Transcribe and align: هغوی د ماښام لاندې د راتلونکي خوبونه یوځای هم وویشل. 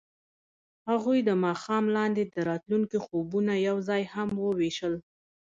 هغوی 0.89 1.19
د 1.23 1.29
ماښام 1.45 1.83
لاندې 1.97 2.23
د 2.33 2.35
راتلونکي 2.49 2.97
خوبونه 3.05 3.53
یوځای 3.67 4.03
هم 4.13 4.29
وویشل. 4.45 4.93